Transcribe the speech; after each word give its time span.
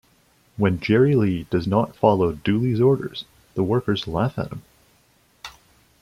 When 0.57 0.79
Jerry 0.79 1.13
Lee 1.15 1.43
does 1.51 1.67
not 1.67 1.95
follow 1.95 2.31
Dooley's 2.31 2.81
orders, 2.81 3.25
the 3.53 3.61
workers 3.61 4.07
laugh 4.07 4.39
at 4.39 4.51
him. 4.51 4.63